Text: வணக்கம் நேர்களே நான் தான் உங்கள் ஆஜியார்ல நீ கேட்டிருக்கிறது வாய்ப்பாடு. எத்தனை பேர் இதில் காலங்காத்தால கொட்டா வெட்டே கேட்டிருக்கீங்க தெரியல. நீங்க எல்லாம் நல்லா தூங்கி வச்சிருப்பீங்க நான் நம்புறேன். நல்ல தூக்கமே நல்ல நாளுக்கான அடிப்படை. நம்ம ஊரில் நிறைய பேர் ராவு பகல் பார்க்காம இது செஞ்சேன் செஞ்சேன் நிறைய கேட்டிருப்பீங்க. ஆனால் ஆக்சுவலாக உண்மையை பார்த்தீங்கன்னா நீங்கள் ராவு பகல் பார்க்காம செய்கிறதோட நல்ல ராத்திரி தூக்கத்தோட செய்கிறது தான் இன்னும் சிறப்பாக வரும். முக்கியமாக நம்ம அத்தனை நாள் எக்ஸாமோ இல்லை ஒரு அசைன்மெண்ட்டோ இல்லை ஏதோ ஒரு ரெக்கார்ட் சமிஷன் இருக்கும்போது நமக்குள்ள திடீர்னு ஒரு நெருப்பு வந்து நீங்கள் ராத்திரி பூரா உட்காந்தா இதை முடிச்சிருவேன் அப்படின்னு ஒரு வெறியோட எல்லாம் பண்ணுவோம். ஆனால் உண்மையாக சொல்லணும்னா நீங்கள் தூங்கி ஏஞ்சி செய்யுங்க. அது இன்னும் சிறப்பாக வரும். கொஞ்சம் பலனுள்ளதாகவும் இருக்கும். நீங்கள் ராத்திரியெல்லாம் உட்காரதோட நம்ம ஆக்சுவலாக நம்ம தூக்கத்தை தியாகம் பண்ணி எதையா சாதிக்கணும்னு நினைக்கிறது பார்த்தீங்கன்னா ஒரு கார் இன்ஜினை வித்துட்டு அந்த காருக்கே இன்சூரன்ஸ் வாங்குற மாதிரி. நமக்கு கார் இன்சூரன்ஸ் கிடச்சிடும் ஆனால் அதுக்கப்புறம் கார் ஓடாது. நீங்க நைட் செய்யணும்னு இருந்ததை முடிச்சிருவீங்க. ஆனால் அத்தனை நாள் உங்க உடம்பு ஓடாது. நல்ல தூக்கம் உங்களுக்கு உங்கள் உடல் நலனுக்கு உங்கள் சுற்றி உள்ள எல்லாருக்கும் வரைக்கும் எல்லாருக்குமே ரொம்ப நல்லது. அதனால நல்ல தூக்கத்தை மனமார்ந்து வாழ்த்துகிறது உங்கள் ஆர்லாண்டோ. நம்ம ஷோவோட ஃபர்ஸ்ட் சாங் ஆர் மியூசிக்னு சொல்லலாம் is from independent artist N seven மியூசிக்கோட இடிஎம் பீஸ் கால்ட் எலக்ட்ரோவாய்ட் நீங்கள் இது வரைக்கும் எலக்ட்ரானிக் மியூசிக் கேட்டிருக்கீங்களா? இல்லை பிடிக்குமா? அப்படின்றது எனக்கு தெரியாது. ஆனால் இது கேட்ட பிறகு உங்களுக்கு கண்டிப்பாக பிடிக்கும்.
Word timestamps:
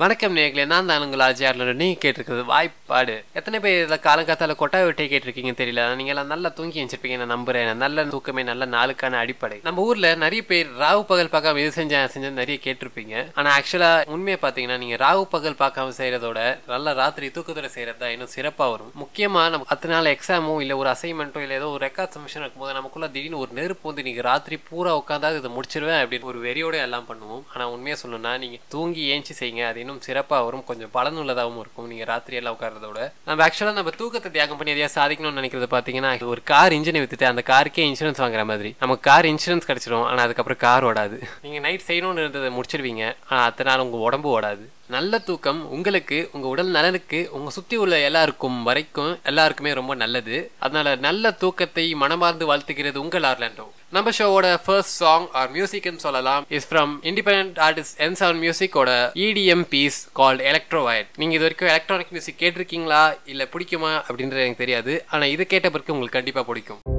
வணக்கம் 0.00 0.34
நேர்களே 0.36 0.64
நான் 0.70 0.88
தான் 0.88 1.02
உங்கள் 1.04 1.22
ஆஜியார்ல 1.26 1.74
நீ 1.82 1.86
கேட்டிருக்கிறது 2.00 2.42
வாய்ப்பாடு. 2.50 3.14
எத்தனை 3.38 3.58
பேர் 3.64 3.76
இதில் 3.76 4.02
காலங்காத்தால 4.06 4.54
கொட்டா 4.62 4.80
வெட்டே 4.86 5.04
கேட்டிருக்கீங்க 5.12 5.52
தெரியல. 5.60 5.84
நீங்க 5.98 6.12
எல்லாம் 6.14 6.32
நல்லா 6.32 6.48
தூங்கி 6.58 6.78
வச்சிருப்பீங்க 6.80 7.16
நான் 7.20 7.32
நம்புறேன். 7.34 7.70
நல்ல 7.82 8.04
தூக்கமே 8.14 8.42
நல்ல 8.48 8.66
நாளுக்கான 8.74 9.18
அடிப்படை. 9.20 9.56
நம்ம 9.68 9.84
ஊரில் 9.90 10.08
நிறைய 10.24 10.42
பேர் 10.50 10.68
ராவு 10.82 11.00
பகல் 11.12 11.30
பார்க்காம 11.34 11.62
இது 11.62 11.70
செஞ்சேன் 11.78 12.10
செஞ்சேன் 12.14 12.36
நிறைய 12.40 12.56
கேட்டிருப்பீங்க. 12.66 13.14
ஆனால் 13.38 13.54
ஆக்சுவலாக 13.60 14.12
உண்மையை 14.16 14.38
பார்த்தீங்கன்னா 14.42 14.78
நீங்கள் 14.82 15.00
ராவு 15.04 15.22
பகல் 15.36 15.56
பார்க்காம 15.62 15.94
செய்கிறதோட 16.00 16.42
நல்ல 16.74 16.94
ராத்திரி 17.00 17.30
தூக்கத்தோட 17.38 17.70
செய்கிறது 17.76 18.00
தான் 18.02 18.12
இன்னும் 18.16 18.32
சிறப்பாக 18.36 18.74
வரும். 18.74 18.92
முக்கியமாக 19.04 19.54
நம்ம 19.54 19.70
அத்தனை 19.76 19.96
நாள் 19.96 20.12
எக்ஸாமோ 20.16 20.58
இல்லை 20.66 20.78
ஒரு 20.82 20.92
அசைன்மெண்ட்டோ 20.94 21.46
இல்லை 21.46 21.58
ஏதோ 21.60 21.70
ஒரு 21.76 21.82
ரெக்கார்ட் 21.86 22.14
சமிஷன் 22.18 22.44
இருக்கும்போது 22.44 22.78
நமக்குள்ள 22.80 23.10
திடீர்னு 23.16 23.42
ஒரு 23.46 23.52
நெருப்பு 23.60 23.90
வந்து 23.92 24.06
நீங்கள் 24.10 24.28
ராத்திரி 24.30 24.58
பூரா 24.68 24.94
உட்காந்தா 25.00 25.32
இதை 25.40 25.54
முடிச்சிருவேன் 25.56 26.00
அப்படின்னு 26.02 26.30
ஒரு 26.34 26.44
வெறியோட 26.46 26.84
எல்லாம் 26.90 27.08
பண்ணுவோம். 27.10 27.42
ஆனால் 27.54 27.72
உண்மையாக 27.76 28.00
சொல்லணும்னா 28.04 28.34
நீங்கள் 28.46 28.64
தூங்கி 28.76 29.04
ஏஞ்சி 29.16 29.36
செய்யுங்க. 29.42 29.64
அது 29.72 29.84
இன்னும் 29.86 30.04
சிறப்பாக 30.06 30.44
வரும். 30.46 30.66
கொஞ்சம் 30.68 30.92
பலனுள்ளதாகவும் 30.94 31.60
இருக்கும். 31.62 31.88
நீங்கள் 31.90 32.08
ராத்திரியெல்லாம் 32.12 32.54
உட்காரதோட 32.56 33.00
நம்ம 33.28 33.42
ஆக்சுவலாக 33.46 33.78
நம்ம 33.78 33.92
தூக்கத்தை 34.00 34.30
தியாகம் 34.36 34.58
பண்ணி 34.58 34.72
எதையா 34.74 34.88
சாதிக்கணும்னு 34.98 35.40
நினைக்கிறது 35.40 35.68
பார்த்தீங்கன்னா 35.74 36.10
ஒரு 36.34 36.42
கார் 36.52 36.76
இன்ஜினை 36.76 37.00
வித்துட்டு 37.02 37.30
அந்த 37.30 37.42
காருக்கே 37.50 37.84
இன்சூரன்ஸ் 37.90 38.22
வாங்குற 38.22 38.44
மாதிரி. 38.50 38.70
நமக்கு 38.82 39.04
கார் 39.10 39.28
இன்சூரன்ஸ் 39.32 39.68
கிடச்சிடும் 39.70 40.06
ஆனால் 40.10 40.24
அதுக்கப்புறம் 40.26 40.62
கார் 40.66 40.86
ஓடாது. 40.90 41.18
நீங்க 41.44 41.60
நைட் 41.66 41.86
செய்யணும்னு 41.90 42.24
இருந்ததை 42.24 42.50
முடிச்சிருவீங்க. 42.58 43.04
ஆனால் 43.30 43.46
அத்தனை 43.50 43.68
நாள் 43.70 43.84
உங்க 43.86 44.00
உடம்பு 44.08 44.30
ஓடாது. 44.38 44.66
நல்ல 44.94 45.18
தூக்கம் 45.18 45.70
உங்களுக்கு 45.70 46.28
உங்கள் 46.32 46.50
உடல் 46.50 46.68
நலனுக்கு 46.76 47.28
உங்கள் 47.32 47.54
சுற்றி 47.56 47.76
உள்ள 47.76 47.98
எல்லாருக்கும் 47.98 48.62
வரைக்கும் 48.62 49.18
எல்லாருக்குமே 49.24 49.72
ரொம்ப 49.72 49.94
நல்லது. 49.94 50.50
அதனால 50.58 50.94
நல்ல 51.06 51.30
தூக்கத்தை 51.30 51.94
மனமார்ந்து 51.94 52.44
வாழ்த்துகிறது 52.50 52.96
உங்கள் 52.96 53.22
ஆர்லாண்டோ. 53.22 53.66
நம்ம 53.90 54.10
ஷோவோட 54.18 54.46
ஃபர்ஸ்ட் 54.64 54.94
சாங் 55.00 55.26
ஆர் 55.32 55.52
மியூசிக்னு 55.52 56.04
சொல்லலாம் 56.06 56.46
is 56.48 56.68
from 56.72 56.92
independent 57.02 57.58
artist 57.66 57.96
N 57.96 58.18
seven 58.20 58.40
மியூசிக்கோட 58.44 58.90
இடிஎம் 59.14 59.66
பீஸ் 59.68 60.08
கால்ட் 60.20 60.44
எலக்ட்ரோவாய்ட் 60.50 61.06
நீங்கள் 61.16 61.38
இது 61.38 61.46
வரைக்கும் 61.46 61.68
எலக்ட்ரானிக் 61.68 62.14
மியூசிக் 62.16 62.40
கேட்டிருக்கீங்களா? 62.40 63.18
இல்லை 63.24 63.48
பிடிக்குமா? 63.52 63.92
அப்படின்றது 64.08 64.44
எனக்கு 64.46 64.64
தெரியாது. 64.64 65.04
ஆனால் 65.10 65.28
இது 65.28 65.46
கேட்ட 65.46 65.70
பிறகு 65.70 65.92
உங்களுக்கு 65.92 66.18
கண்டிப்பாக 66.18 66.46
பிடிக்கும். 66.46 66.95